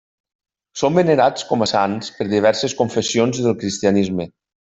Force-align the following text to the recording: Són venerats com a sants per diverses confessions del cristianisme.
Són 0.81 0.95
venerats 0.99 1.45
com 1.49 1.61
a 1.65 1.67
sants 1.73 2.09
per 2.17 2.27
diverses 2.31 2.75
confessions 2.81 3.43
del 3.45 3.57
cristianisme. 3.63 4.27